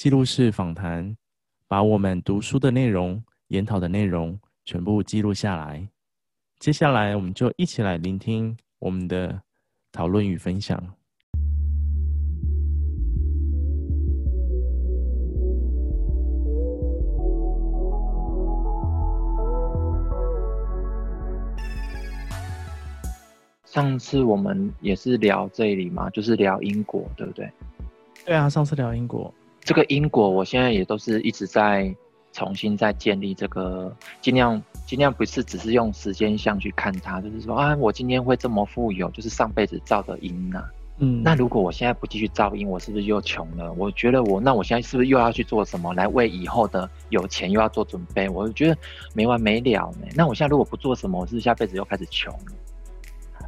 [0.00, 1.14] 记录式访谈，
[1.68, 5.86] 把我们读书的内容、研讨的内容全部记录下来。
[6.58, 9.42] 接下来，我们就一起来聆听我们的
[9.92, 10.82] 讨论与分享。
[23.66, 27.52] 上次我们也是聊这里嘛，就是聊英国，对不对？
[28.24, 29.30] 对啊，上次聊因果。
[29.62, 31.94] 这个因果，我现在也都是一直在
[32.32, 40.64] 重新在建立这个，尽量尽量不是只是用时间相去看它，就是说啊，我今天会这么富有，就是上辈子造的因啊。
[41.02, 43.72] 嗯，那如果我现在不继续造因，我是不是又穷了？
[43.72, 48.28] 我觉得我那我现在是不是又要去做什么来为以后的有钱又要做准备？
[48.28, 48.76] 我就觉得
[49.14, 50.06] 没完没了呢。
[50.14, 52.52] 那我现在如果不做什么，我是不是下辈子又开始穷了？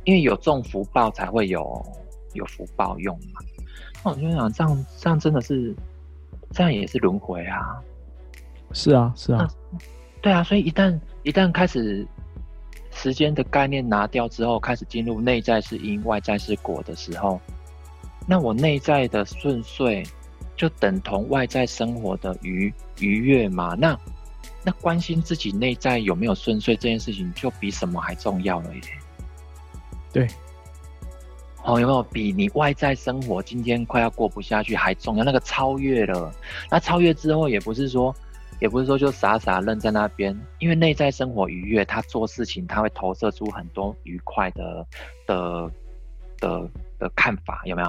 [0.04, 1.84] 因为有种福报才会有
[2.32, 3.40] 有福报用嘛。
[4.04, 5.74] 那我就想这样这样真的是。
[6.52, 7.80] 这样也是轮回啊，
[8.72, 9.48] 是啊，是啊，
[10.20, 12.06] 对啊，所以一旦一旦开始
[12.90, 17.40] 时间的概念拿掉之后，开始进入内在是因，外在是果的时候，
[18.26, 20.02] 那我内在的顺遂
[20.56, 23.74] 就等同外在生活的愉愉悦嘛？
[23.78, 23.98] 那
[24.62, 28.80] 那关心自己内在有没有顺遂这件事情，就比什么还重要了耶。
[30.12, 30.28] 对。
[31.64, 35.22] 哦，有没有比你外在生活今天快要过不下去还重要？
[35.24, 36.32] 那个超越了，
[36.70, 38.14] 那超越之后也不是说，
[38.60, 44.86] 也不是说就傻傻愣在那边，因为内在生活愉悦，他做事情他会投射出很多愉快的
[45.26, 45.70] 的
[46.38, 47.88] 的的看法，有没有？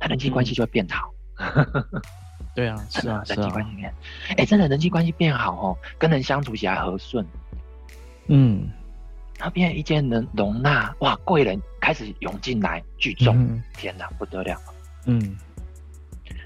[0.00, 1.12] 他人际关系就会变好。
[1.36, 2.02] 嗯、
[2.56, 3.94] 对啊， 是啊，人际关系变，
[4.30, 7.26] 哎、欸，真的人际关系变好哦，跟人相处起来和顺。
[8.28, 8.66] 嗯。
[9.38, 14.60] 那边一间能容纳哇，贵人开始涌进来聚众，嗯、天哪，不得了！
[15.06, 15.36] 嗯，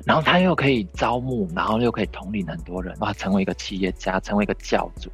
[0.04, 5.10] 然后他又可以招募，然后又可以统领很多人，哇，成为一个企业家，成为一个教主，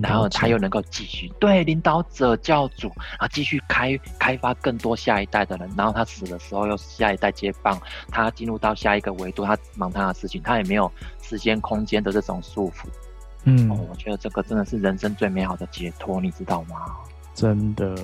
[0.00, 12.86] 然后他又能够继续对领导者、教主，然后继续开开发更多下一代的人，然后他死的时候又下一代接棒，他进入到下一个维度，他忙他的事情，他也没有时间空间的这种束缚。
[13.48, 16.76] 嗯、哦，我觉得这个真的是人生最美好的解脱，你知道吗？
[17.36, 17.94] 真的，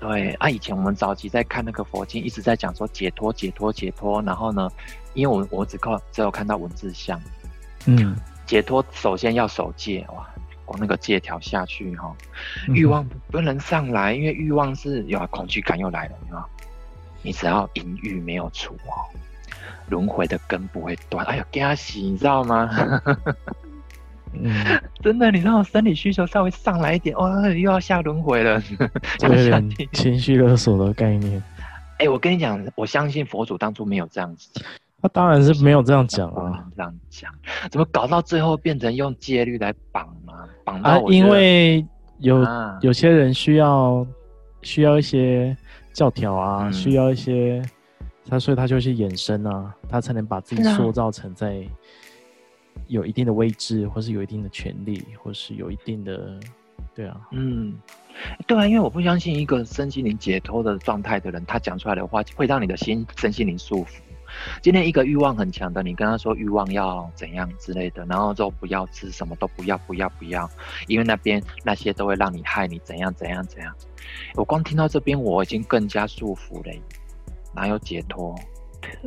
[0.00, 4.20] 对啊，以前我们早期在看那个佛经，一直在讲说解脱、解脱、解脱。
[4.22, 4.68] 然后呢，
[5.14, 7.20] 因为我我只靠只有看到文字像，
[7.86, 10.26] 嗯，解脱首先要守戒哇，
[10.64, 12.12] 光那个戒条下去哈，
[12.66, 16.48] 欲望不能上来，因为欲望是有啊恐惧感又来了，
[17.22, 19.06] 你你只要淫欲没有除哦，
[19.88, 21.24] 轮回的根不会断。
[21.26, 22.68] 哎呦，惊死，你知道吗？
[24.34, 24.50] 嗯，
[25.02, 28.62] 真的，你让我生理需求稍微上来一点，哦，又要下轮回了，
[29.22, 31.42] 有点情绪勒索的概念。
[31.98, 34.64] 哎、欸，我跟你讲，我相信佛祖当初没有这样子讲，
[35.02, 37.30] 他当然是没有这样讲啊，这样讲，
[37.70, 40.48] 怎么搞到最后变成用戒律来绑吗？
[40.64, 41.84] 绑到、啊、因为
[42.18, 44.06] 有、啊、有些人需要
[44.62, 45.56] 需要一些
[45.92, 47.62] 教条啊，嗯、需要一些
[48.28, 51.62] 他，所以他就去衍生啊，他才能把自己塑造成在。
[52.88, 56.38] 有一定的位置，或是有一定的权利，或是有一定的，
[56.94, 57.74] 对啊，嗯，
[58.46, 64.00] 对啊，因为我不相信一个身心灵解脱的状态的人，他讲出来的话会让你的心身心灵束缚。
[64.62, 70.48] 今天一个欲望很强的，你跟他说欲望要怎样之类的，然后就不要吃什么都不要，不要，不要，
[70.88, 73.74] 因为那边那些都会让你害你怎样怎样怎样。
[74.34, 76.74] 我光听到这边，我已经更加束缚了，
[77.54, 78.34] 哪有解脱？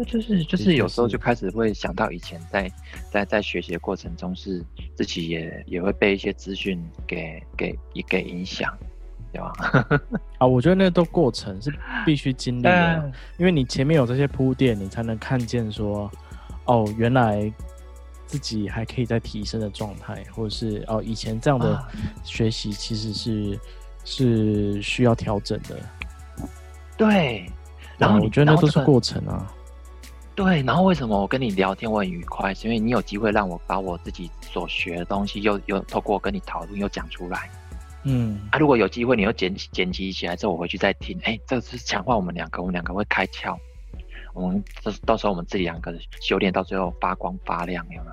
[0.05, 2.71] 就是就是有时候就开始会想到以前在
[3.11, 4.63] 在在学习的过程中，是
[4.95, 7.77] 自己也也会被一些资讯给给
[8.07, 8.73] 给影响，
[9.31, 9.53] 对吧？
[10.39, 11.73] 啊，我觉得那都过程是
[12.05, 16.09] 必须经历的，因为你前面有这些铺垫，你才能看见说，
[16.65, 17.51] 哦，原来
[18.25, 21.87] 自己还可以在提升的状态，或者是哦，以前这样的
[22.23, 23.59] 学习其实是
[24.03, 25.77] 是需要调整的。
[26.97, 27.45] 对，
[27.97, 29.51] 然后我觉得那都是过程啊。
[30.35, 32.53] 对，然后为什么我跟你聊天我很愉快？
[32.53, 37.49] 是因为你有机会让我把我自己所学的东西又又透过跟你讨论又讲出来。
[38.03, 43.57] 嗯，啊，如果有机会你又剪剪辑起来之后，我回去再听，哎，这是强化我们两个，我们两个会开窍。
[44.33, 48.09] 我们到到时候我们自己两个修炼到最后发光发亮，有没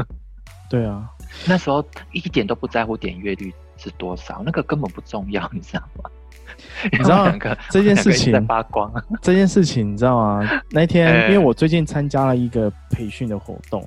[0.00, 0.06] 有？
[0.70, 1.08] 对啊，
[1.46, 6.10] 那时候一点都不在乎点阅率是多少，那个根本不重要，你知道吗？
[6.92, 7.30] 你知道
[7.70, 8.90] 这件事情在发光，
[9.22, 10.62] 这件事情你知道吗？
[10.70, 13.86] 那天、欸、因为我最近参加了一个培训的活动，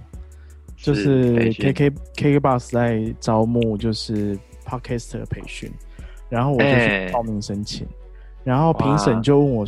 [0.75, 5.71] 就是 K K K K Bus 在招募就是 Podcast 的培训，
[6.30, 7.91] 然后我就去报名申请，欸、
[8.44, 9.65] 然后评审就问我，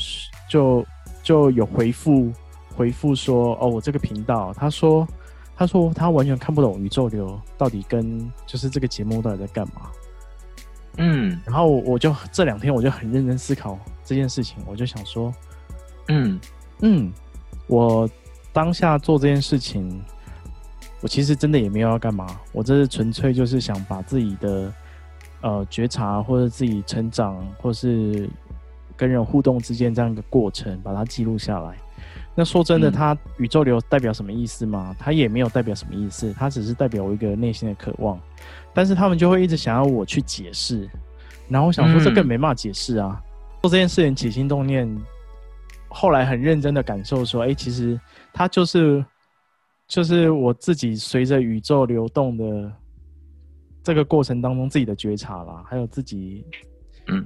[0.50, 0.86] 就
[1.24, 2.32] 就有回复
[2.76, 5.08] 回复说，哦，我这个频道，他说
[5.56, 9.90] 他说他完全看不懂宇宙流到底跟就是这个节目到底在干嘛。
[10.98, 15.34] 嗯，然后我就这两天我就很认真思考这件事情，我就想说，
[16.10, 16.40] 嗯
[16.82, 17.12] 嗯，
[17.68, 18.10] 我
[18.52, 20.04] 当下做这件事情，
[21.00, 24.74] 我其实真的也没有要干嘛，我这是纯粹就是想把自己的
[25.42, 28.30] 呃觉察或者自己成长，或是
[28.98, 31.76] 跟人互动之间这样一个过程，把它记录下来。
[32.34, 34.96] 那说真的，它宇宙流代表什么意思吗？
[34.98, 38.18] 它也没有代表什么意思，它只是代表我一个内心的渴望。
[38.74, 40.90] 但是他们就会一直想要我去解释，
[41.50, 43.22] 然后我想说这更没办法解释啊。
[43.62, 44.90] 做这件事情起心动念，
[45.90, 48.00] 后来很认真的感受说，哎，其实
[48.32, 49.06] 它就是
[49.86, 52.72] 就是我自己随着宇宙流动的
[53.84, 56.46] 这个过程当中自己的觉察啦，还有自己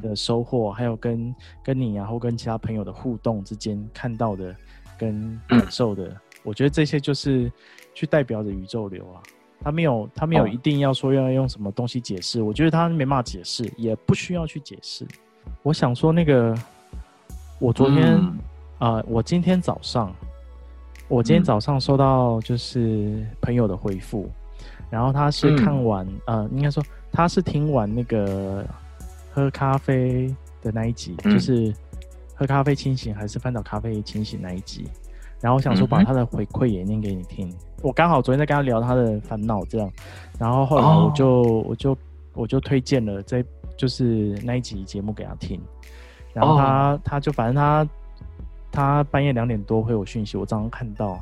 [0.02, 4.54] 的收获，还有跟跟你然后跟其他朋友的互动之间看到的。
[4.98, 7.52] 跟感受的，嗯、我觉得这些就是
[7.94, 9.22] 去代表着宇宙流啊。
[9.64, 12.40] 他没有，他没有一定要说要用什么东西解释。
[12.40, 15.08] 哦、我觉得他没办法解释，也不需要去解释。
[15.64, 16.56] 我想说，那个
[17.58, 20.14] 我昨天啊、嗯呃，我今天早上，
[21.08, 28.64] 我今天早上收到就是朋友的回复，嗯、然后他是看完，嗯、呃，应该说他是听完那个
[29.32, 30.28] 喝咖啡
[30.62, 31.74] 的那一集，嗯、就是。
[32.36, 34.84] 喝咖啡清醒还是翻倒咖啡清醒那一集，
[35.40, 37.50] 然后我想说把他的回馈也念给你听。
[37.50, 39.90] 嗯、我刚好昨天在跟他聊他的烦恼，这样，
[40.38, 41.98] 然后后来我就、哦、我就
[42.34, 43.42] 我就推荐了这
[43.78, 45.62] 就是那一集节目给他听，
[46.34, 47.88] 然后他、哦、他就反正他
[48.70, 51.18] 他半夜两点多回我讯息，我早上看到，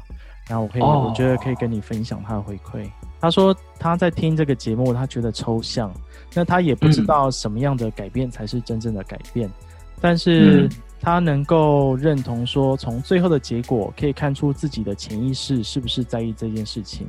[0.48, 2.90] 然后我可以、哦、我觉得可以跟你分享他的回馈。
[3.22, 5.94] 他说他在听这个节目，他觉得抽象，
[6.34, 9.54] 那他也不知道什么样的改变才是真正的改变，嗯、
[10.02, 10.64] 但是。
[10.64, 10.70] 嗯
[11.04, 17.06] 他能够认同说，从最后的结果可以看出自己的潜意识是不是在意这件事情，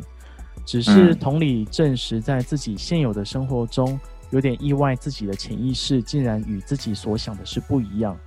[0.66, 3.98] 只是同理证实在自己现有的生活中
[4.30, 8.18] 有点意外，自己的潜意识竟然与自己所想的是不一样。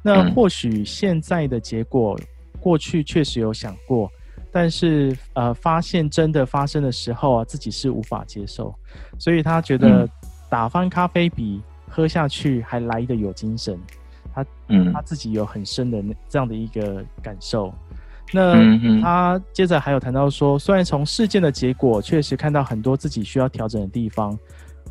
[0.00, 2.16] 那或许现在的结果，
[2.60, 4.08] 过去确实有想过，
[4.52, 8.72] 但是呃，发现真的发生的时候啊，自己是无法接受，
[9.18, 10.08] 所以他觉得
[10.48, 13.76] 打翻咖啡比喝下去还来得有精神。
[14.34, 17.72] 他嗯，他自己有很深的这样的一个感受。
[18.32, 18.54] 那
[19.00, 24.36] 他接着还有谈到说，虽然从事件的结果确实看到很多自己需要调整的地方，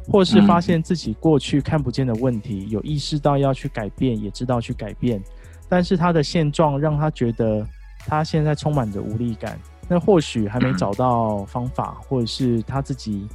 [0.07, 5.21] 或是发现自己过去看不见的问题，有意识到要去改变，也知道去改变，
[5.67, 7.65] 但是他的现状让他觉得
[8.05, 9.59] 他现在充满着无力感。
[9.89, 13.27] 那或许还没找到方法，或者是他自己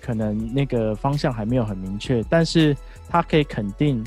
[0.00, 2.76] 可能那个方向还没有很明确，但是
[3.08, 4.04] 他可以肯定。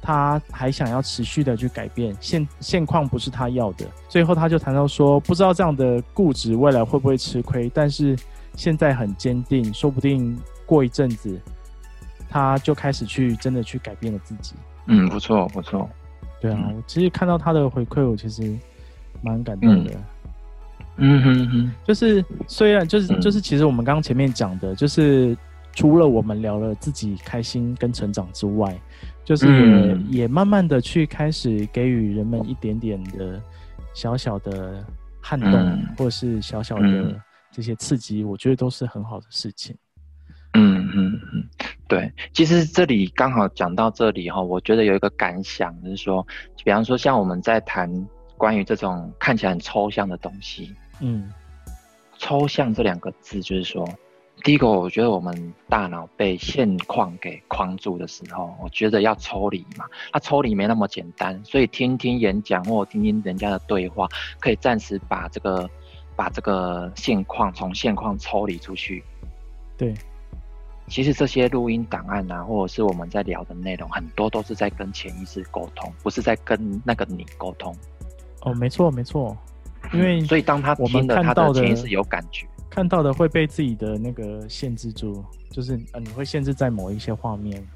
[0.00, 3.86] 他还想要持续的去改变现现况，不是他要的。
[4.08, 8.16] 最后他就谈到说，不知道这样的固执未来会不会吃亏，但是
[8.54, 11.38] 现在很坚定，说不定过一阵子
[12.28, 14.54] 他就开始去真的去改变了自己。
[14.86, 15.88] 嗯，不错不错。
[16.40, 18.56] 对啊，我其实看到他的回馈，我其实
[19.20, 19.92] 蛮感动的。
[21.00, 25.36] 嗯哼哼，就是虽然就是就是，其实我们刚刚前面讲的，就是
[25.78, 28.76] 除了我们聊了自己开心跟成长之外。
[29.24, 33.38] 就是也、嗯、也慢慢的去开始给予人们一点点的
[33.92, 34.82] 小小的
[35.20, 37.14] 撼动，嗯、或者是小小的
[37.52, 39.76] 这些刺激，嗯、我觉得都是很好的事情。
[40.54, 41.44] 嗯嗯嗯，
[41.86, 46.26] 对，其实这里刚好讲到这里哈，我觉得有一个感想，就是说，
[46.64, 47.88] 比方说像我们在谈
[48.38, 51.30] 关于这种看起来很抽象的东西，嗯，
[52.16, 53.86] 抽象这两个字就是说。
[54.44, 59.84] 第一个，我觉得我们大脑被现况给框住的时候，我觉得要抽离嘛。
[60.12, 64.08] 它抽离没那么简单，所以听听演讲或听听人家的对话，
[64.40, 65.68] 可以暂时把这个
[66.16, 69.04] 把这个现况从现况抽离出去。
[69.76, 69.92] 对，
[70.86, 77.74] 其实这些录音档案啊，或者是我们在聊的内容，很多都是在跟潜意识沟通，不是在跟那个你沟通。
[78.42, 79.36] 哦，没错，没错。
[79.92, 82.46] 因为所以当他听了，他的潜意识有感觉。
[82.70, 87.66] 看到的会被自己的那个限制住，就是呃，你会限制在某一些画面，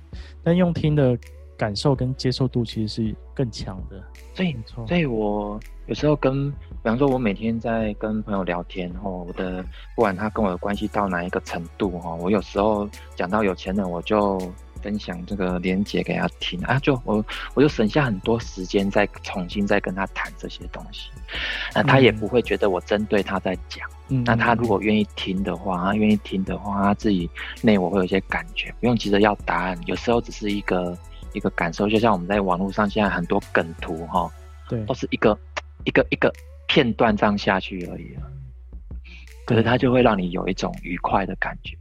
[0.42, 1.18] 但用听的
[1.56, 4.02] 感受跟接受度其实是更强的。
[4.34, 4.56] 所以，
[4.86, 9.62] 所以我有时候跟，比方说，我每天在跟朋友聊天，哦，我的
[9.94, 14.38] 不管他跟我的关系到哪一个程度，哦，我有时候讲到有钱人，我就
[14.80, 21.10] 分享这个连接给他听啊，就我我就省下很多时间再重新再跟他谈这些东西，
[21.74, 23.88] 那他也不会觉得我针对他在讲。
[23.88, 27.28] 嗯，那他如果愿意听的话，他愿意听的话，他自己
[27.62, 30.96] 内我会有一些感觉，不用急着要答案，有时候只是一个。
[31.34, 34.30] 一个感受，就像我们在网络上现在很多梗图哈，
[34.68, 35.34] 对，都是一个
[35.84, 36.30] 一个一个
[36.66, 38.14] 片段这样下去而已，
[39.46, 41.74] 可是它就会让你有一种愉快的感觉，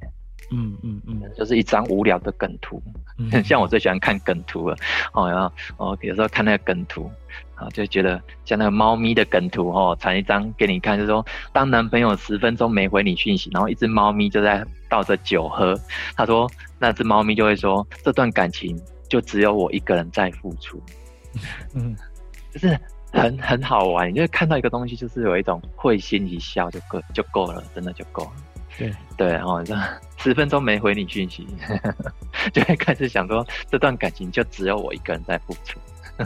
[0.52, 2.82] 嗯嗯嗯，就是一张无聊的梗图，
[3.18, 4.78] 嗯、 像我最喜欢看梗图了，
[5.12, 7.12] 哦，然后哦，有时候看那个梗图，
[7.62, 15.80] 啊，就觉得像那个猫咪的梗图哦，传一张给你看，就是说当男朋友十分钟没回你讯息，然后一只猫咪就在倒着酒喝，
[16.16, 16.50] 他说
[16.80, 18.78] 那只猫咪就会说这段感情。
[19.12, 20.82] 就只有我一个人在付出，
[21.76, 21.94] 嗯，
[22.50, 22.80] 就是
[23.12, 24.10] 很很好玩。
[24.10, 28.32] 你就看到一个东西，就是有一种会心一笑就够就够了，真的就够了。
[28.78, 29.78] 对对，然后这
[30.16, 31.46] 十分钟没回你讯息，
[32.54, 35.78] 就会开始想说，这段感情就只有我一个人在付出，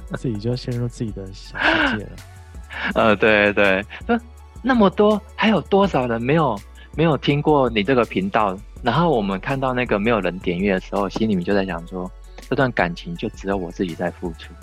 [0.17, 2.11] 自己就陷入自己的小世界了。
[2.95, 4.19] 呃，对对，那
[4.61, 6.59] 那么多，还有多少人没有
[6.95, 8.57] 没有听过你这个频道？
[8.83, 12.09] 然后我们看到那个没有人点阅的时候，心里面就在想说。
[12.47, 14.53] 这段感情就只有我自己在付出，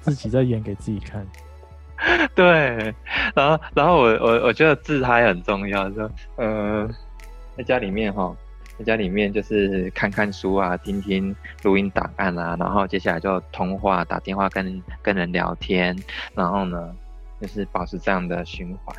[0.00, 1.24] 自己在演给自己看。
[2.34, 2.92] 对，
[3.36, 6.88] 然后，然后我我我觉得自嗨很重要，说，呃，
[7.56, 8.34] 在家里面哈，
[8.78, 15.96] 在家里面就是看看书啊，听听录音档案啊，然后接下来就通话、打电话跟跟人聊天，
[16.34, 16.94] 然后呢，
[17.40, 18.96] 就是保持这样的循环。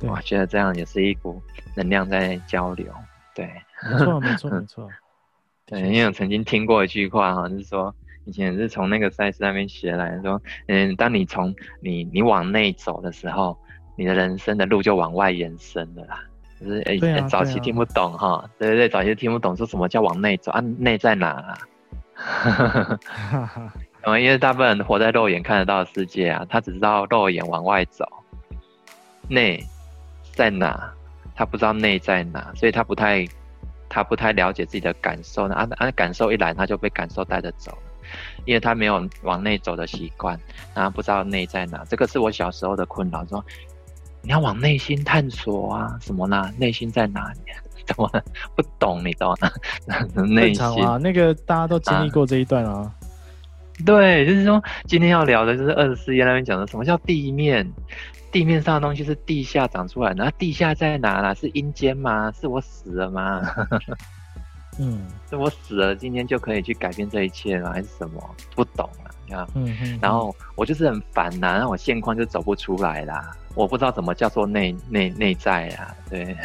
[0.00, 1.40] 我觉得这样也是一股
[1.74, 2.86] 能量在交流。
[3.34, 3.50] 对，
[3.90, 4.88] 没错，没错， 没错。
[5.64, 7.94] 对，因为我曾经听过一句话哈，就是说
[8.26, 13.56] 以前是从那个赛斯那边学来的，说，嗯，当你从你你往内走的时候，
[13.96, 16.22] 你的人生的路就往外延伸了啦。
[16.60, 22.98] 就是哎、欸啊，早期听不懂哈、啊，对对对，早期听不懂说什么叫往内走啊，内在哪啊？
[24.02, 28.06] 嗯， 因为大部分人活在肉眼看得到的世界啊，他只知道肉眼往外走，
[29.28, 29.62] 内
[30.32, 30.92] 在哪？
[31.34, 33.26] 他不知道内在哪，所以他不太。
[33.88, 37.78] 他不太了解自己的感受呢，啊啊，感受一来他就被感受带着走了，
[38.44, 40.36] 因为他没有往内走的习惯，
[40.74, 41.84] 然后不知道内在哪。
[41.88, 43.42] 这个是我小时候的困扰，说
[44.22, 46.50] 你要往内心探索啊，什么呢？
[46.58, 47.40] 内心在哪里？
[47.86, 48.10] 怎么
[48.56, 49.00] 不懂？
[49.04, 49.48] 你懂吗？
[50.26, 52.92] 内心啊，那个大家都经历过这一段啊，啊。
[53.84, 57.70] 对，就是说今天要聊的就是二十四页那边讲的，什么叫地面？
[58.32, 61.32] 地面上的东西是地下长出来的，那地下在哪啦？
[61.32, 62.32] 是阴间吗？
[62.38, 63.40] 是我死了吗？
[64.78, 67.70] 嗯，是我死了，今天就可以去改变这一切吗？
[67.72, 68.34] 还是什么？
[68.54, 68.90] 不懂
[69.28, 69.98] 了，你看，嗯嗯。
[70.00, 76.36] 然后我就是很烦呐，然后我现况就走不出来啦，我不知道怎么叫做内内内在啊，对。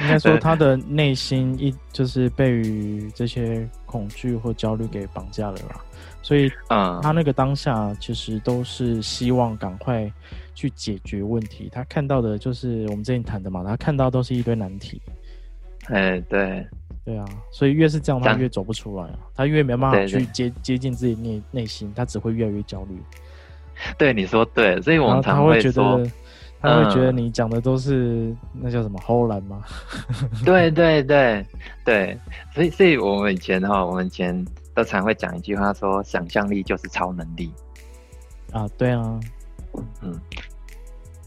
[0.00, 5.80] 应该说他的内心一就是被于这些恐惧或焦虑给绑架了啦。
[6.20, 10.10] 所以，嗯，他那个当下其实都是希望赶快
[10.52, 11.68] 去解决问题。
[11.72, 15.00] 他看到的就是我们之前谈的嘛，他看到都是一堆难题。
[15.86, 16.66] 哎，对，
[17.04, 23.00] 对啊，所以越是这样，他越走不出来啊，他越没办法去接接近自己内内心，他只会越来越焦虑。
[23.98, 26.10] 对，你说对，所以我们常会说，他会觉得，
[26.60, 29.62] 他会觉得你讲的都是、嗯、那叫什么唬烂吗？
[30.44, 31.46] 对对对
[31.84, 32.18] 对，
[32.54, 34.44] 所以所以我们以前哈，我们以前。
[34.76, 37.48] 都常会讲一句话，说想象力就是超能力。
[38.50, 39.20] 啊，对啊，
[40.02, 40.20] 嗯，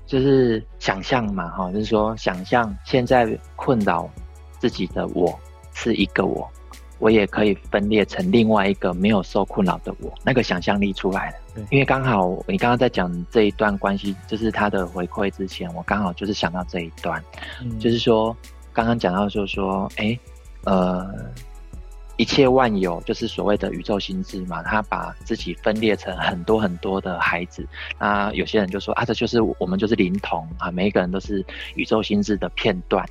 [0.06, 4.10] 就是想象嘛，哈，就是说想象现在困扰
[4.60, 5.40] 自己的我
[5.78, 6.50] 是一个我，
[6.98, 11.38] 我也可以分裂成另外一个没有受困扰的我，那个想象力出来了。
[11.70, 17.24] 因为刚好你刚刚在讲这一段关系，就是他的回馈之前，我刚好就是想到这一段，
[17.62, 18.36] 嗯，就是说
[18.74, 20.20] 刚刚讲到就是说，哎、欸，
[20.64, 21.08] 呃。
[22.20, 27.64] 一切万有就是所谓的宇宙心智嘛，他把自己分裂成很多很多的孩子。
[28.00, 33.08] 那有些人就说啊，这就是我们就是灵童啊，每一个人都是宇宙心智的片段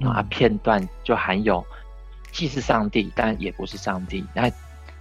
[0.00, 1.64] 啊，片段就含有
[2.32, 4.24] 既是上帝，但也不是上帝。
[4.34, 4.50] 那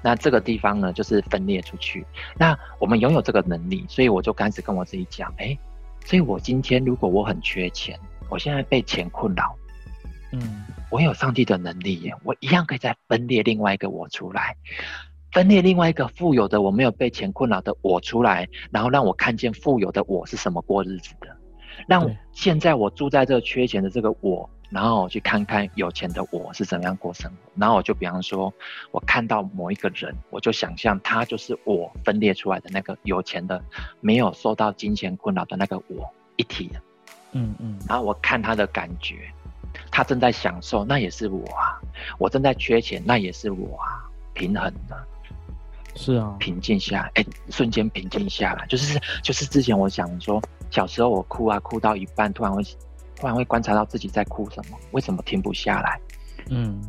[0.04, 2.06] 那这个地方呢，就是分裂出去。
[2.38, 5.60] 那我们拥有这个能力，所以我就开始跟我自己讲，哎、欸，
[6.06, 9.56] 所以我今天如果我很缺钱，我现在被钱困扰，
[10.34, 10.66] 嗯。
[10.92, 14.58] 我有上帝的能力耶，我一样可以再分裂另外一个我出来，
[15.32, 21.34] 分裂另外一个富有的我没有被钱困扰的我出来，然后让我看见富有的我是什么过日子的，
[21.88, 28.54] 让现在我住在这个缺钱的这个我然后我去看看有钱的我是怎么样过生活，然后我就比方说，
[28.92, 33.62] 我看到某一个人，我就想象他就是我分裂出来的那个有钱的，
[34.00, 36.82] 没有受到金钱困扰的那个我一体的，
[37.34, 39.30] 嗯嗯，然后我看他的感觉，
[39.92, 41.82] 他正在享受，那也是我啊，
[42.18, 45.08] 我正在缺钱，那也是我啊，平衡的。
[45.94, 52.64] 是啊，平静下来，哎、欸，瞬间平静下来，就是就是之前我想说，小时候我哭啊，哭到一半，突然会
[53.16, 56.00] 突然会观察到自己在哭什么，为什么停不下来？
[56.50, 56.82] 嗯，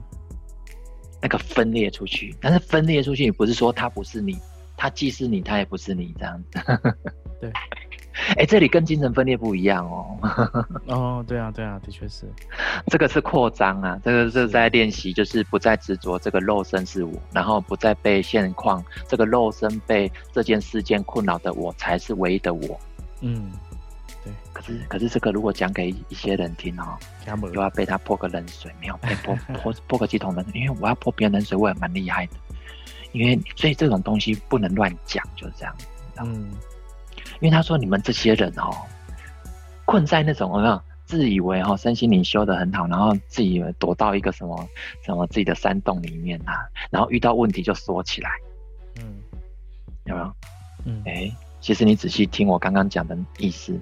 [1.21, 4.39] 那个分裂出去，但是分裂出去也不是说他不是你，
[4.77, 6.59] 他既是你，他也不是你这样子。
[7.39, 7.53] 对。
[8.33, 10.19] 哎、欸，这里跟精神分裂不一样哦。
[10.87, 12.27] 哦，对啊，对啊，的确是。
[12.89, 22.79] 这个是扩张啊，这个是在练习，就是不再执着这个肉身是我，然后不再被现况这个肉身被这件事件困扰的我才是唯一的我。
[23.23, 23.51] 嗯，
[24.25, 24.33] 对。
[24.53, 32.33] 可是，可是这个如果讲给一些人听哦，又要被他泼个冷水，没有 被泼泼泼个几桶冷水，因为我要泼别人冷水，我也蛮厉害的。
[33.13, 35.77] 因为所以这种东西不能乱讲，就是这样。
[36.23, 36.51] 嗯。
[37.41, 38.71] 因为他说你们这些人哦，
[39.85, 44.69] 困在那种有没有自以为哈身心灵修的很好，然后自以为躲到一个什么
[45.05, 48.31] 什么自己的山洞里面啊，然后遇到问题就缩起来，
[49.01, 49.21] 嗯，
[50.05, 50.33] 有没有？
[50.85, 53.79] 嗯，哎、欸，其实你仔细听我刚刚讲的意思，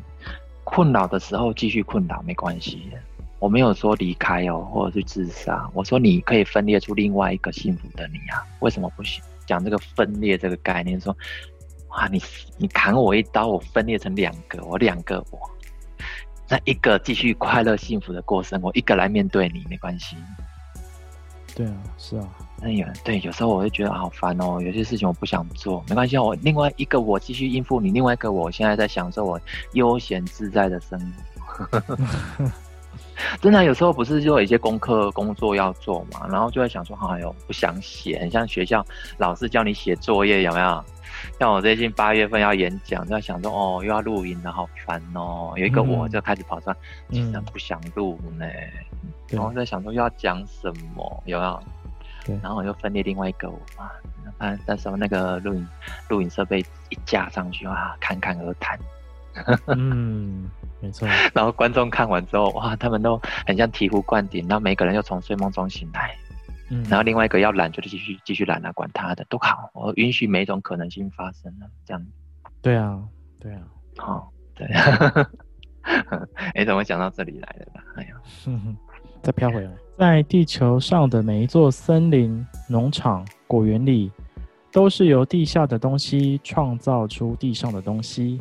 [0.70, 2.90] 困扰的时候继续困扰没关系，
[3.38, 9.22] 我没有说离开哦，或者是自杀，我说你可以分裂出另外一个幸福的你啊，为什么不行？
[9.46, 11.14] 讲这个分裂这个概念说。
[11.92, 12.22] 哇，你
[12.56, 15.40] 你砍我一刀，我分裂成两个，我两个我，
[16.48, 20.14] 那一个继续快乐幸福的过生活，一个来面对你没关系。
[21.52, 22.28] 对啊，是啊，
[22.62, 29.40] 那有对，有时候我会觉得好烦哦，有些事情我不想做，没关系，我另外一个我继续应付你，另外一个我现在在享受我
[29.72, 31.00] 悠闲自在的生
[31.46, 31.82] 活。
[33.40, 38.84] 真的、啊，有时候不是就有一些功课工作要做嘛，然后就会想说，哎呦，不想写，很像学校
[39.18, 40.84] 老师叫你写作业，有没有？
[41.38, 45.52] 像我最近八月份要演讲，就在想说，哦，又要录音了，好烦哦。
[45.56, 46.76] 有一个我就开始跑出来，
[47.10, 48.46] 其实不想录呢，
[48.92, 51.62] 嗯、然后在想说又要讲什么，有没有？
[52.24, 52.38] 对。
[52.42, 53.90] 然后我又分裂另外一个我嘛，
[54.38, 55.68] 啊，但是那个录影
[56.08, 58.78] 录影设备一架上去啊，侃侃而谈。
[59.68, 61.06] 嗯，没错。
[61.32, 66.14] 然后观众看完之后，哇，他们都很像醍醐灌顶，然后每个人又从睡梦中醒来。
[66.70, 72.06] 嗯，然后另外一个要懒，就继续继续懒啊，管他的都好，我允许每一种可能性发生了，这样。
[72.62, 72.98] 对啊，
[73.40, 73.62] 对啊，
[73.98, 74.66] 好、哦，对。
[75.82, 77.80] 哎、欸，怎么讲到这里来了呢？
[77.96, 78.14] 哎呀，
[79.22, 84.10] 再飘回来，在地球上的每一座森林、农场、果园里，
[84.72, 88.40] 都是由地下的东西创造出地上的东西，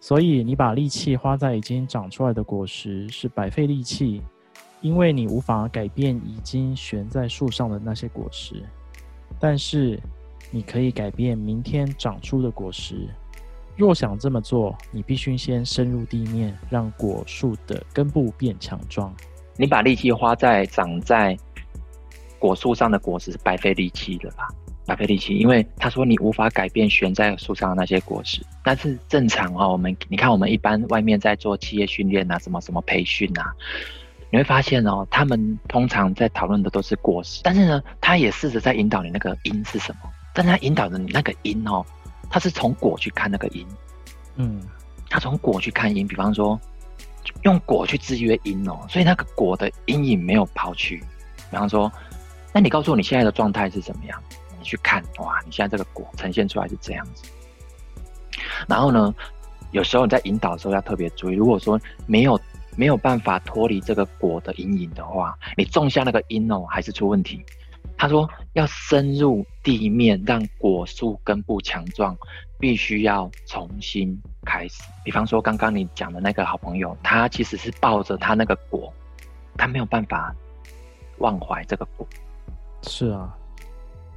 [0.00, 4.22] 所以你把力气花在已经长出来的果实，是白费力气。
[4.80, 8.62] 因为你无法改变已经悬在树上的那些果实，
[9.38, 10.00] 但是
[10.50, 13.06] 你可以改变明天长出的果实。
[13.76, 19.14] 若想这么做，你必须先深入地面，让果树的根部变强壮。
[19.56, 21.36] 你把力气花在长在
[22.38, 24.48] 果树上的果实是白费力气的吧？
[24.86, 28.44] 白费力气，因为他说你无法改变悬在树上的那些果实。
[28.62, 33.50] 但是正常哦，我们你看我们一般外面在做企业训练啊，什么什么培训啊。
[34.30, 40.10] 你会发现哦，他们通常在讨论的都是果实，但是呢，他也试着在引导你那个因是什么。
[40.34, 41.86] 但是他引导的你那个因哦，
[42.28, 43.64] 他是从果去看那个因，
[44.36, 44.60] 嗯，
[45.08, 46.60] 他从果去看因，比方说
[47.42, 51.02] 用果去制约因哦，所以那个果的阴影没有抛去。
[51.50, 51.92] 比方说，
[52.52, 54.22] 那你告诉我你现在的状态是怎么样？
[54.58, 57.24] 你去看哇，你现在这个果呈现出来是这样子。
[58.66, 59.14] 然后呢，
[59.72, 62.40] 有时候你在引导的时候要特别注意，如果说没有。
[62.76, 67.40] 没有办法脱离这个果的阴影的话，你种下那个因哦，还是出问题。
[67.96, 72.16] 他说要深入地面，让果树根部强壮，
[72.58, 74.82] 必须要重新开始。
[75.04, 78.92] 比方说刚刚你讲的那个好朋友，他其实是抱着他那个果，
[79.56, 80.34] 他没有办法
[81.18, 82.06] 忘怀这个果。
[82.82, 83.34] 是啊，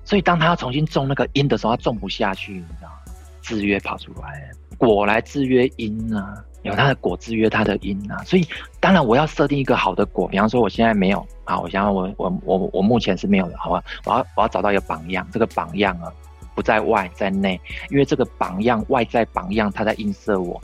[0.04, 2.96] 所以当他要重新种那个因的时候，他种不下去，你知道吗？
[3.42, 6.44] 制约跑出来，果来制约因啊。
[6.68, 8.48] 有它的果制约它的因啊，所以
[8.80, 13.84] 当然我要设定一个好的果，比方说我现在没有啊，我想要我我我我目前是没有的，好吧？
[14.06, 16.12] 我要我要找到一个榜样，这个榜样啊
[16.54, 20.62] 不在外在内，因为这个榜样外在榜样它在映射我，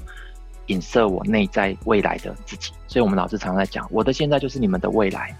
[0.68, 5.36] 影射我内在未来的自己，所以我们老师常常在讲，我的现在就是你们的未来，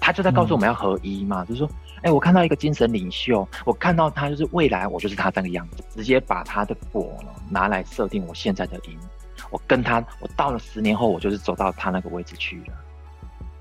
[0.00, 1.70] 他就在告诉我们要合一嘛，就是说，
[2.02, 8.96] 哎、我看到一个精神领袖，我看到他就是未来，我就是他这个样子，直接把他的果呢拿来设定我现在的因。
[9.50, 12.74] 我跟他，我到了十年后，我就是走到他那个位置去了。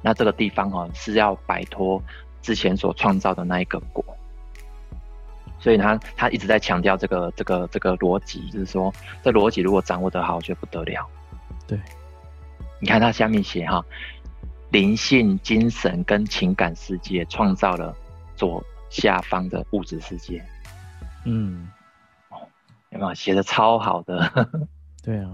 [0.02, 2.02] 那这个地方哦是要摆脱
[2.41, 4.04] 之前所创造的那一个果。
[5.58, 8.93] 所以他他一直在强调这个这个这个逻辑，就是说
[9.24, 11.08] 这逻辑如果掌握得好，我觉得不得了。
[11.65, 11.80] 对，
[12.80, 13.84] 你看他下面写哈，
[14.69, 17.95] 灵性、精神跟情感世界创造了
[18.36, 20.43] 左下方的物质世界。
[21.24, 21.67] 嗯，
[22.89, 24.30] 有没有写的超好的？
[25.02, 25.32] 对啊。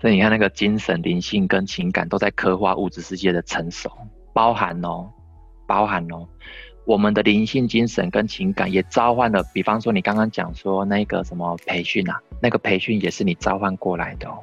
[0.00, 3.90] 所以你看那个精神、灵性跟情感都在刻画物质世界的成熟，
[4.32, 5.10] 包含哦，
[5.66, 6.26] 包含哦。
[6.86, 14.38] 我们的灵性、精神跟情感也召唤了，比方说你刚刚讲说那个什么培训啊，那个培训也是你召唤过来的哦。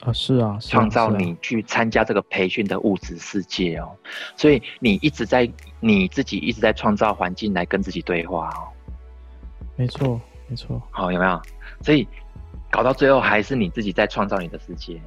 [0.00, 3.94] 啊，是啊，创造你去参加这个培训的物质世界哦。
[4.36, 8.66] 所以你一直在你自己一直在创造环境来跟自己对话哦。
[9.76, 10.82] 没错，没错。
[10.90, 11.40] 好，有没有？
[11.82, 12.08] 所以
[12.70, 15.00] 搞到最后还是你自己在创造你的世界。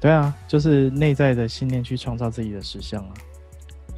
[0.00, 3.14] 对啊，就是内在的信念去创造自己的实相啊。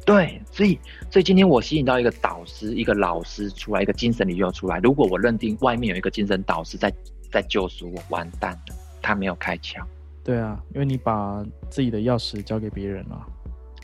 [0.05, 0.79] 对，所以
[1.11, 4.79] 所以今天我吸引到一个导师、一个老师出来，一个精神领袖出来。
[4.79, 6.91] 如果我认定外面有一个精神导师在
[7.29, 9.85] 在救赎我，完蛋了，他没有开枪。
[10.23, 13.21] 对啊，因为你把自己的钥匙交给别人了。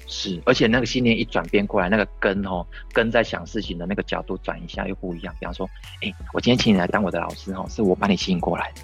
[0.08, 5.36] 是，而且那个信念一转变过来，那个根哦，根在想事情的那个角度转一下又不一样。
[5.40, 5.70] 比方说，
[6.02, 8.82] 哎，我今天请你来当我的老师哦，是我把你吸引过来的。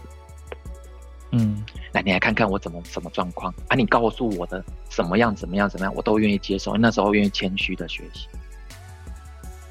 [1.32, 1.64] 嗯，
[1.94, 3.76] 来，你来看看我怎么什么状况啊？
[3.76, 6.76] 你告诉我的什么样怎么样怎么样，我都愿意接受。
[6.76, 8.28] 那时候愿意谦虚的学习，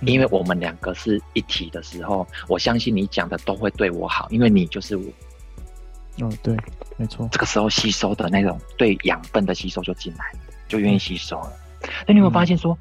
[0.00, 5.04] 因为我们两个是一体的时候，我相信你讲的都会对我好，因为你就是我。
[6.20, 6.56] 哦，对，
[6.96, 7.28] 没错。
[7.30, 10.24] 这个时候吸收的那种对养分的吸收就进来，
[10.66, 11.52] 就愿意吸收了。
[12.06, 12.76] 那、嗯、你有发现说，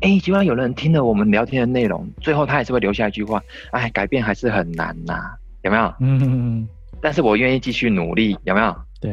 [0.00, 5.84] 哎、嗯，就算有人听了我们聊天的内容，最后他还是会留下一句话：哎，改变还是很难呐、啊，有没有？
[6.00, 6.68] 嗯嗯嗯。
[7.02, 8.74] 但是我愿意继续努力，有没有？
[9.00, 9.12] 对，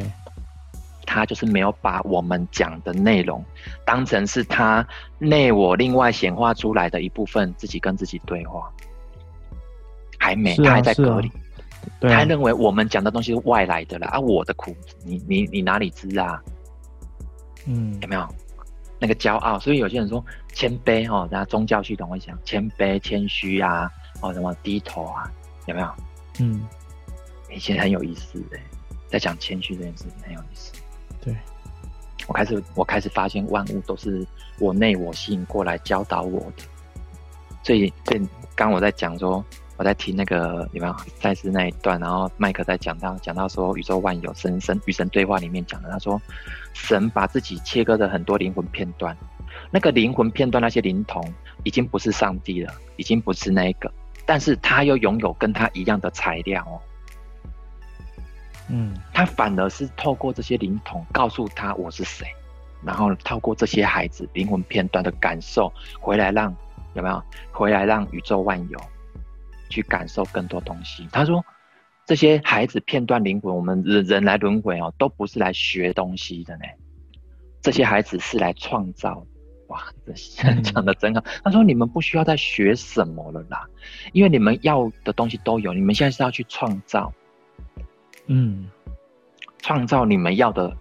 [1.04, 3.44] 他就是没有把我们讲的内容
[3.84, 4.86] 当成是他
[5.18, 8.70] 内我另外显化出来的一部分，自己跟自己对话，
[10.18, 11.28] 还没，啊、他还在隔离，
[12.00, 14.20] 他还认为我们讲的东西是外来的了啊！
[14.20, 14.72] 我的苦，
[15.04, 16.40] 你你你哪里知啊？
[17.66, 18.24] 嗯，有没有
[19.00, 19.58] 那个骄傲？
[19.58, 25.28] 所以有些人说谦卑哦，大家宗教系统会讲谦卑、谦虚啊，哦什么低头啊，
[25.66, 25.88] 有没有？
[26.38, 26.62] 嗯。
[27.50, 28.58] 以前很有意思的，
[29.08, 30.72] 在讲谦虚这件事情很有意思。
[31.20, 31.36] 对，
[32.26, 34.26] 我开始我开始发现万物都是
[34.58, 36.62] 我内我吸引过来教导我的。
[37.62, 38.22] 所以，所以
[38.54, 39.44] 刚我在讲说，
[39.76, 46.20] 我在听那个有没有赛斯那一段，然后麦克在讲到讲到说宇宙万有神神与神对话里面讲的，他说
[46.72, 49.16] 神把自己切割的很多灵魂片段，
[49.70, 51.22] 那个灵魂片段那些灵童
[51.64, 53.92] 已经不是上帝了，已经不是那一个，
[54.24, 56.80] 但是他又拥有跟他一样的材料哦。
[58.72, 62.26] 嗯，他反而是透过这些灵童告诉他我是谁，
[62.84, 66.56] 然后透过这些孩子灵魂片段的感受回来让，让
[66.94, 68.78] 有没有回来让宇宙万有
[69.68, 71.08] 去感受更多东西。
[71.10, 71.44] 他说
[72.06, 76.64] 这些孩子片段灵魂，我们人人来轮回哦，都不是来学东西的呢，
[77.60, 79.26] 这些孩子是来创造。
[79.66, 80.12] 哇，这
[80.62, 81.22] 讲的真好。
[81.44, 83.66] 他说你们不需要再学什么了啦，
[84.12, 87.12] 因为你们要的东西都有，你们现在是要去创造。
[88.32, 88.70] 嗯，
[89.58, 90.72] 创造你们要的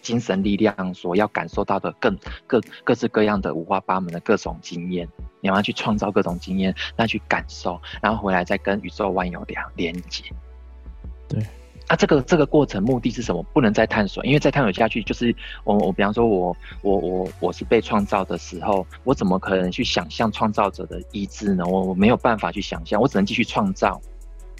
[0.00, 5.08] 精神力量，所要感受到的更各各式各样的五花八门的各种经验，
[5.40, 10.22] 你要去创造各种经验，那去感受，然后回来再跟宇宙万有连连接。
[11.26, 11.42] 对，
[11.88, 13.42] 啊，这个这个过程目的是什么？
[13.52, 21.66] 不能再探索，因为再探索下去，就是我我比方说我我我我是被创造的时候，我怎么可能去想象创造者的意志呢？
[21.66, 24.00] 我我没有办法去想象，我只能继续创造，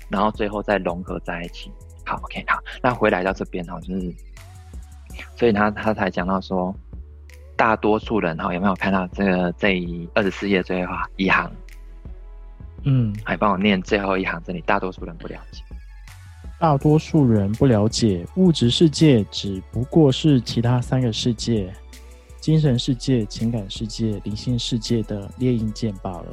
[0.09, 1.71] 然后最后再融合在一起。
[2.05, 4.15] 好，OK，好，那回来到这边哈，就是，
[5.37, 6.75] 所以他他才讲到说，
[7.57, 9.81] 大多数人哈有没有看到这个这
[10.15, 11.51] 二十四页最后一行？
[12.85, 15.63] 嗯，还帮我念最后一行，这里大多数人不了解，
[16.61, 21.73] 大多数人不了解物质世界只不过是其他三个世界：
[22.41, 26.27] 精神世界、情感世界、灵性世界的列印件罢了。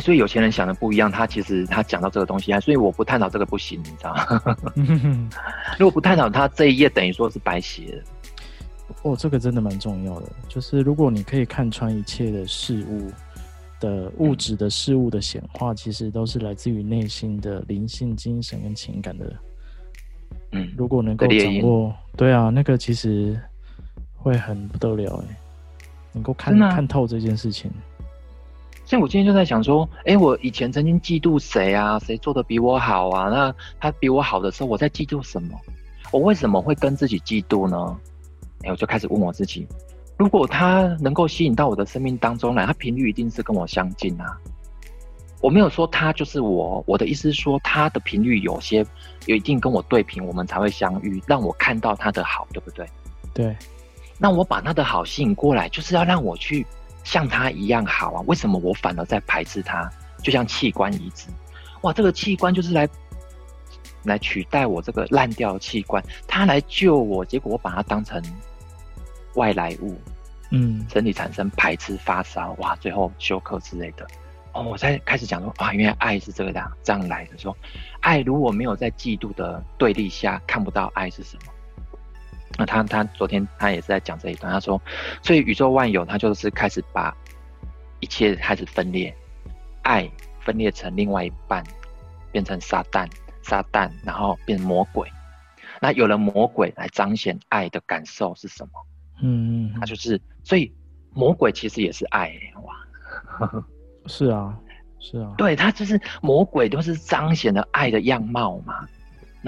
[0.00, 4.56] 所以有钱人想的不一样，他其实他讲到这个东西，所以我不探讨这个不行，你知道吗？
[5.78, 8.02] 如果不探讨，他这一页等于说是白写的。
[9.02, 13.10] 哦，这个真的蛮重要的，就是如果你可以看穿一切的事物
[13.78, 19.32] 的物质的事物的显化，其实都是来自于内心的灵性、精神跟情感的。
[20.52, 23.38] 嗯，如果能够掌握，对啊，那个其实
[24.16, 25.36] 会很不得了哎，
[26.12, 27.70] 能够看看透这件事情。
[28.88, 31.98] 像我今天就在想说，哎、欸，我以前曾经嫉妒谁啊？
[31.98, 33.28] 谁做的比我好啊？
[33.28, 35.54] 那他比我好的时候，我在嫉妒什么？
[36.10, 37.94] 我为什么会跟自己嫉妒呢？
[38.62, 39.68] 哎，我就开始问我自己，
[40.16, 44.38] 如果他能够吸引到我的生命当中来，他频率一定是跟我相近啊。
[45.42, 48.82] 我没有说他就是我，我的意思是说他的频率有些
[49.26, 52.88] 有一定跟我对频，我们才会相遇，让我看到他的好，对不对？
[53.34, 53.54] 对。
[54.16, 56.66] 那我把他的好吸引过来，就是要让我去
[57.08, 58.22] 像他一样好啊。
[58.26, 59.90] 为什么我反而在排斥他？
[60.22, 61.28] 就像器官移植，
[61.82, 62.88] 哇，这个器官就是来
[64.02, 68.20] 来取代我这个烂掉的器官，他来救我，结果我把它当成
[69.36, 69.96] 外来物，
[70.50, 74.04] 嗯，身体产生排斥、发烧，哇，最后休克之类的。
[74.52, 77.38] 哦，我才开始讲说啊，原来爱是这个样这样来的。
[77.38, 77.56] 说
[78.00, 81.52] 爱如果没有在嫉妒的对立下，看不到爱是什么。
[82.56, 84.80] 那他他昨天他也是在讲这一段，他说，
[85.22, 87.16] 所以宇宙万有，他就是开始把
[88.00, 89.14] 一切开始分裂，
[89.82, 91.62] 爱分裂成另外一半，
[92.32, 93.08] 变成撒旦，
[93.42, 95.08] 撒旦，然后变魔鬼。
[95.80, 98.70] 那有了魔鬼来彰显爱的感受是什么？
[99.22, 100.72] 嗯，他就是，所以
[101.12, 102.32] 魔鬼其实也是爱，
[102.62, 103.64] 哇。
[104.06, 104.58] 是啊，
[104.98, 108.88] 是啊，对，他就是魔鬼，都是彰显了爱的样貌嘛。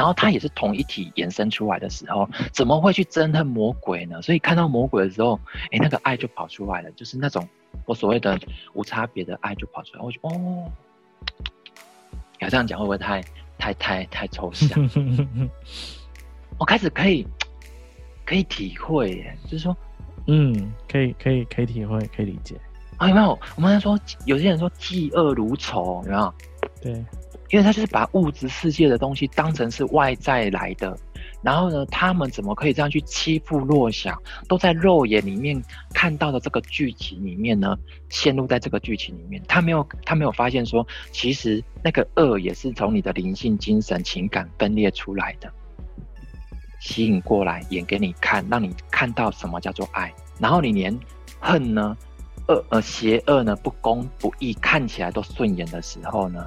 [0.00, 4.22] 然后它也是同一体延伸出来的时候，怎么会去憎恨魔鬼呢？
[4.22, 5.38] 所以看到魔鬼的时候，
[5.70, 7.46] 哎，那个爱就跑出来了，就是那种
[7.84, 8.40] 我所谓的
[8.72, 10.02] 无差别的爱就跑出来。
[10.02, 10.72] 我就哦，
[12.38, 13.22] 要这样讲会不会太
[13.58, 14.70] 太太太抽象？
[16.56, 17.26] 我开始可以
[18.24, 19.76] 可以体会耶，就是说，
[20.28, 22.58] 嗯，可以可以可以体会，可以理解。
[22.96, 23.38] 啊，有没有？
[23.54, 26.34] 我们说有些人说嫉恶如仇，有没有？
[26.82, 27.04] 对，
[27.50, 30.96] 因为他就是把物质世界的东西当成是外在来的，
[31.42, 34.16] 然后呢，他们怎么可以这样去欺负弱小？
[34.48, 35.60] 都在肉眼里面
[35.92, 37.76] 看到的这个剧情里面呢，
[38.08, 45.52] 陷入在这个剧情里面，他没有他没有发现说，其实那个恶也是从你的灵性、精神、情感分裂出来的，
[46.80, 50.96] 吸引过来演给你看，让你看到什么叫做爱，然后你连
[51.40, 51.96] 恨呢？
[52.48, 56.44] 恶呃，邪恶呢，不公不义，看起来都顺眼的时候呢，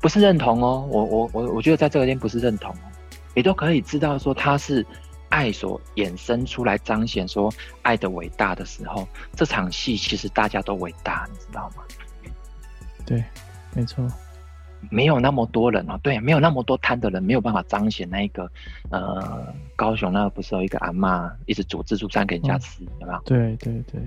[0.00, 2.88] 不是认同哦，我我我我觉得在这个点不是认同哦，
[3.34, 4.86] 你都可以知道说他是
[5.28, 11.82] 爱所衍生出来彰显说爱的伟大的时候，这场戏其实大家都伟大，你知道吗？
[13.04, 13.24] 对，
[13.74, 14.06] 没错，
[14.90, 18.50] 没有那么多人哦，对，没有那么多贪的人，没有办法彰显那一个
[18.90, 23.20] 呃，高雄那个不是有一个阿妈一直煮自助餐给人家吃，嗯、有没有？
[23.24, 24.00] 对对对。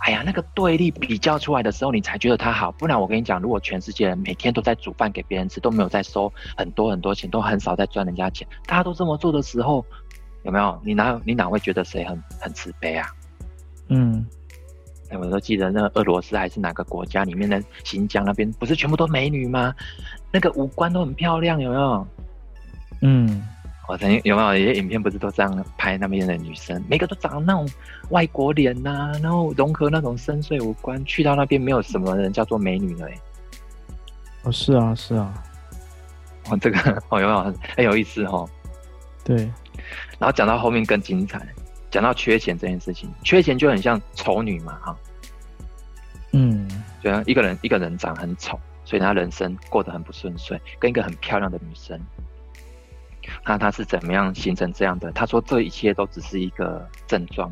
[0.00, 2.70] 哎呀，那个对立比较出来的时候，你才觉得他好。
[2.72, 9.84] 不然我跟你讲，如果全世界人每天都在煮饭给别人吃，都没有在收很多很多钱，都很少在赚人家钱，大家都这么做的时候，
[10.44, 10.80] 有没有？
[10.84, 13.08] 你哪你哪会觉得谁很很慈悲啊？
[13.88, 14.24] 嗯，
[15.10, 19.74] 哎，我都记得那个俄罗斯还是哪个国家里面的新疆那边，不是全部都美女吗？
[20.30, 22.06] 那个五官都很漂亮，有没有？
[23.02, 23.42] 嗯。
[23.88, 27.68] 我曾经有没有一些影片，不是都这样拍那边的女生，每个都长那种
[28.10, 33.08] 外国脸呐、啊，然后融合那种深邃五官，去到那边没有什么人叫做美女了。
[34.42, 35.32] 哦，是啊，是啊。
[36.48, 36.78] 哦，这个
[37.10, 38.48] 哦有没有很很有意思哦？
[39.24, 39.36] 对。
[40.18, 41.40] 然后讲到后面更精彩，
[41.90, 44.96] 讲到缺钱这件事情，缺钱就很像丑女嘛，哈。
[46.32, 46.68] 嗯。
[47.02, 52.00] 对啊，一个人一个人长很丑，所以他人生过得很不顺遂，跟一个很漂亮的女生。
[53.44, 55.12] 那他是怎么样形成这样的？
[55.12, 57.50] 他说这一切都只是一个症状，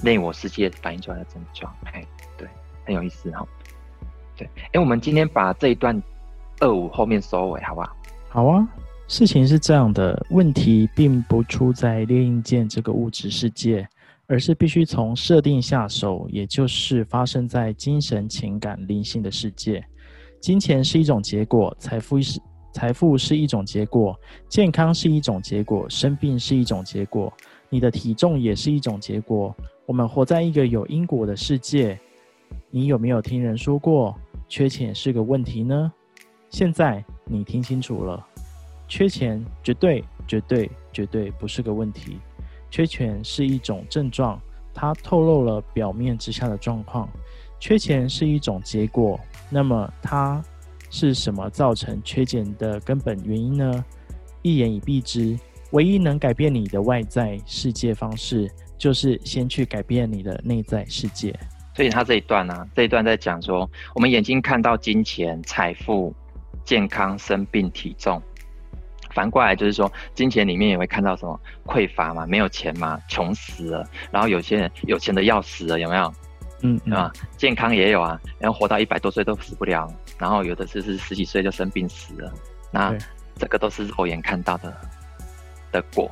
[0.00, 1.74] 内我世界反映出来的症状。
[1.84, 2.04] 哎，
[2.36, 2.48] 对，
[2.84, 3.46] 很有意思哈。
[4.36, 6.00] 对，哎，我们今天把这一段
[6.60, 7.96] 二五后面收尾，好不好？
[8.28, 8.66] 好啊。
[9.08, 13.86] 事情是这样的，问题并不出在列印件这个物质世界，
[14.26, 19.84] 而是必须从设定下手，也就是发生在精神、情感、灵性的世界。
[20.40, 22.40] 金钱是一种结果，财富是。
[22.72, 27.32] 财富是一种结果，健康是一种结果，生病是一种结果，
[27.68, 29.54] 你的体重也是一种结果。
[29.84, 31.98] 我们活在一个有因果的世界。
[32.70, 34.14] 你有没有听人说过，
[34.48, 35.92] 缺钱是个问题呢？
[36.50, 38.26] 现在你听清楚了，
[38.88, 42.18] 缺钱绝对、绝对、绝对不是个问题。
[42.70, 44.40] 缺钱是一种症状，
[44.72, 47.08] 它透露了表面之下的状况。
[47.58, 49.18] 缺钱是一种结果，
[49.50, 50.42] 那么它。
[50.92, 53.84] 是什么造成缺钱的根本原因呢？
[54.42, 55.38] 一言以蔽之，
[55.70, 61.34] 唯一能改变你的外在世界方式，就是先去改变你的内在世界。
[61.74, 66.14] 所以他这一段呢、啊，这一段在讲说，我们眼睛看到金钱、财富、
[66.62, 68.20] 健康、生病、体重，
[69.14, 73.88] 反过来就是说，金钱里面也会看到什么匮乏嘛，没有钱嘛，穷死了。
[74.10, 76.12] 然后有些人有钱的要死了，有没有？
[76.62, 77.12] 嗯，对吧？
[77.36, 82.32] 健康也有啊，然后活到一百多岁都死不了，然后有的是是十几岁就生病死了，
[82.70, 82.96] 那
[83.36, 84.74] 这个都是肉眼看到的
[85.70, 86.10] 的果。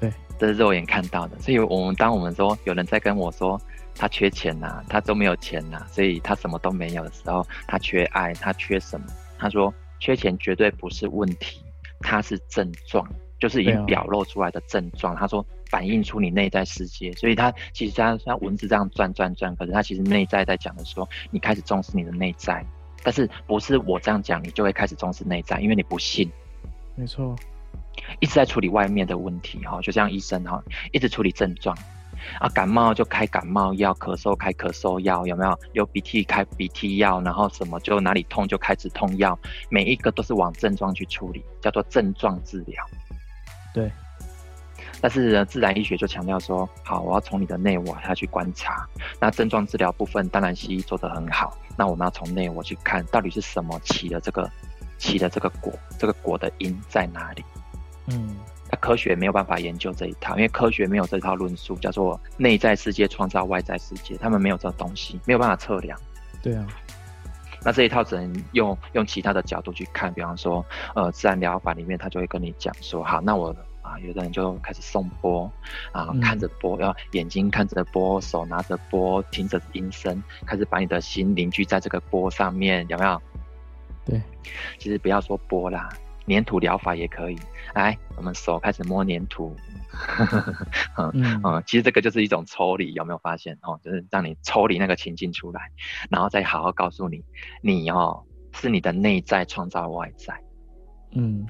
[0.00, 1.38] 对这是肉眼看到的。
[1.40, 3.60] 所以，我们当我们说有人在跟我说
[3.94, 9.06] 他缺钱呐、啊，他都没有钱呐、啊，所以他什么都没有的时候，他缺爱，他缺什么？
[9.38, 11.62] 他说缺钱绝对不是问题，
[12.00, 13.06] 他是症状，
[13.40, 15.16] 就是已经表露出来的症状。
[15.16, 22.64] 他说反映出你内在世界，所以他其实他像文字这样转转转，可是他其实内在在讲的说，你开始重视你的内在。
[23.02, 26.30] 但是不是我这样讲，你就会开始重视内在，因为你不信。
[26.96, 27.34] 没错，
[28.20, 31.74] 一直在处理外面的问题哈，就像医生哈，一直处理症状
[32.38, 35.58] 啊，感冒就开感冒药，咳嗽开咳嗽药，有没有？
[35.72, 39.38] 有鼻涕开鼻涕药，然后什么就哪里痛就开止痛药，
[39.70, 42.84] 每一个都是往症状去处理，叫做症状治疗。
[43.72, 43.90] 对。
[45.02, 48.86] 但是呢，自然医学就强调说，好，我要从你的内我下去观察。
[49.18, 51.56] 那症状治疗部分，当然西医做得很好。
[51.74, 54.50] 那我们要从内我去看，到底是什么起的这个，
[54.98, 57.42] 起的这个果，这个果的因在哪里？
[58.08, 58.36] 嗯，
[58.70, 65.98] 那科学没有办法研究这一套，因为科学没有这套论述，叫做内在世界创造外在世界，他们没有这个东西，没有办法测量。
[66.42, 66.66] 对啊，
[67.64, 73.54] 那这一套只能用用其他的角度去看，比方说，呃，自然疗法里面，他就会跟你讲说，好，那我。
[73.82, 75.50] 啊，有的人就开始送波，
[75.90, 83.20] 啊，看着波，要眼睛看着波，手拿着波，听着音声，开始把你的心凝聚在这个波上面，有没有？
[84.04, 84.22] 对，
[84.78, 85.88] 其实不要说波啦，
[86.30, 87.36] 黏土疗法也可以。
[87.74, 89.56] 来，我们手开始摸黏土，
[90.96, 93.58] 嗯嗯，嗯，其实这个就是一种抽离，有没有发现？
[93.62, 95.60] 哦，就是让你抽离那个情境出来，
[96.08, 97.24] 然后再好好告诉你，
[97.62, 100.40] 你哦，是你的内在创造外在，
[101.16, 101.44] 嗯。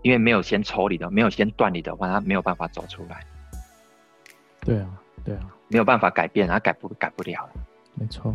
[0.00, 3.20] 因为没有先抽离的，没有先断离的话，他没有办法走出来。
[4.60, 4.88] 对啊，
[5.22, 7.46] 对啊，没有办法改变，他改不改不了。
[7.94, 8.34] 没错。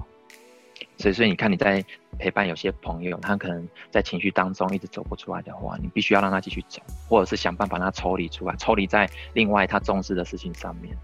[0.98, 1.84] 所以，所以你看你在
[2.18, 10.96] 陪伴有些朋友，他可能在情绪当中一直走不出来的话，你必须要让他继续走，或者是想办法让他抽离出来，抽离在另外他重视的事情上面。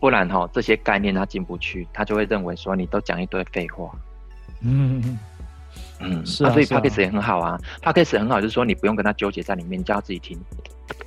[0.00, 3.90] 不然哈，这些概念他进不去，他就会认为说你都讲一堆废话。
[4.60, 5.18] 嗯。
[5.98, 10.38] 嗯，是啊，啊所以 Podcast 也很好啊，Podcast 很好，就是说你不用跟他纠结在里面，你叫他自己听。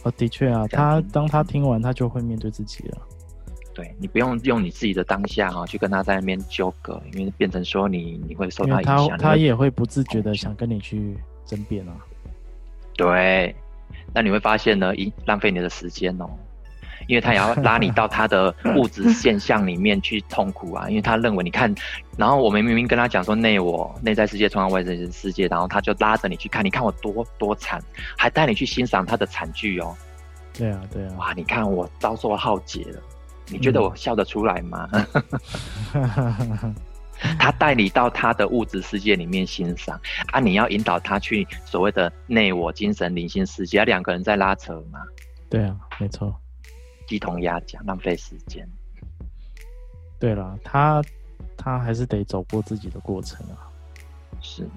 [0.03, 2.97] 哦，的确啊，他当他听完，他就会面对自己了。
[3.79, 11.15] 对，你不用用你自己的当下哈、啊，去跟他在那边纠葛，因为变成说你你会受他影响，他他也会不自觉的想跟你去
[11.45, 11.93] 争辩啊。
[12.97, 13.55] 对，
[14.13, 16.29] 那你会发现呢，一，浪费你的时间哦。
[17.07, 21.73] 因为他也要拉你到他的 物质现象里面去痛苦啊，因为他认为你看，
[22.17, 27.81] 然后我们明明跟他讲说内我内在世界创造外在世界，然后他就拉着你去看，你看我多多惨，
[28.17, 29.95] 还带你去欣赏他的惨剧哦。
[30.53, 31.15] 对啊，对啊。
[31.17, 33.01] 哇，你看我遭受浩劫了，
[33.49, 34.89] 你觉得我笑得出来吗？
[35.93, 36.75] 嗯、
[37.37, 39.99] 他带你到他的物质世界里面欣赏
[40.31, 44.99] 啊，你要引导他去所谓的内我精神灵性世界，两个人在拉扯嘛。
[45.49, 46.33] 对啊，没错。
[47.07, 48.67] 鸡同鸭讲，浪费时间。
[50.19, 51.01] 对了，他
[51.57, 53.67] 他还是得走过自己的过程啊。
[54.41, 54.69] 是，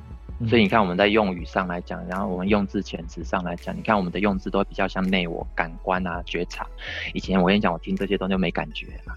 [0.48, 6.66] 所以你看我们在用语上来讲，然后我们用字遣词上来讲，你看我们的用字都比较像内我感官啊觉察。
[7.14, 9.14] 以前我跟你讲，我听这些东西就没感觉了。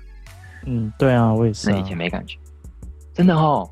[0.65, 1.73] 嗯，对啊，我也是、啊。
[1.73, 2.37] 那以前没感觉，
[3.13, 3.69] 真的哦。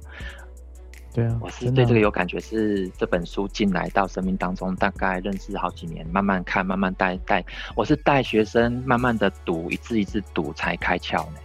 [1.13, 7.45] 对啊，我是对这个有感觉，是这本书进来到生命当中，大概认识好几年，慢慢看，慢慢带带。
[7.75, 11.37] 我是带学生慢慢的读，一字一字读才开窍呢。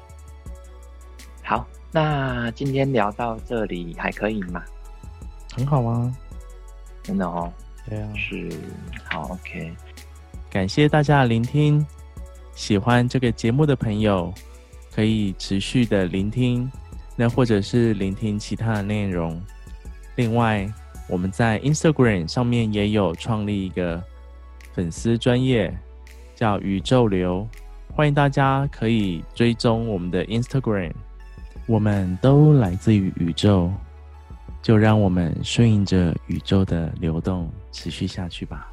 [1.43, 4.63] 好，那今天聊到这里还可以吗？
[5.59, 6.15] 很好啊，
[7.03, 7.53] 真的哦。
[7.89, 8.49] 对啊，是
[9.11, 9.75] 好 OK。
[10.49, 11.85] 感谢大家的聆听，
[12.55, 14.33] 喜欢这个节目的朋友
[14.95, 16.71] 可以持续的聆听，
[17.17, 19.43] 那或者是聆听其他的内容。
[20.15, 20.73] 另外，
[21.09, 24.01] 我们在 Instagram 上面也有创立一个
[24.75, 25.77] 粉丝专业，
[26.37, 27.49] 叫宇宙流，
[27.97, 30.93] 欢迎大家可以追踪我们的 Instagram。
[31.67, 33.73] 我们都来自于宇宙，
[34.69, 38.68] 就让我们顺应着宇宙的流动，持续下去吧。